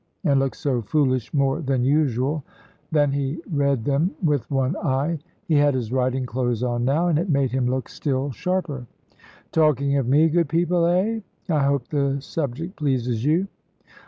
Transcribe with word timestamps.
and 0.23 0.39
looked 0.39 0.55
so 0.57 0.81
foolish 0.81 1.31
more 1.31 1.61
than 1.61 1.83
usual, 1.83 2.43
that 2.91 3.13
he 3.13 3.39
read 3.51 3.85
them 3.85 4.09
with 4.23 4.49
one 4.49 4.75
eye. 4.77 5.19
He 5.47 5.53
had 5.53 5.75
his 5.75 5.91
riding 5.91 6.25
clothes 6.25 6.63
on 6.63 6.83
now, 6.83 7.07
and 7.07 7.19
it 7.19 7.29
made 7.29 7.51
him 7.51 7.67
look 7.67 7.87
still 7.87 8.31
sharper. 8.31 8.87
"Talking 9.51 9.95
of 9.99 10.07
me, 10.07 10.27
good 10.29 10.49
people, 10.49 10.87
eh? 10.87 11.19
I 11.47 11.59
hope 11.65 11.89
the 11.89 12.17
subject 12.19 12.77
pleases 12.77 13.23
you. 13.23 13.47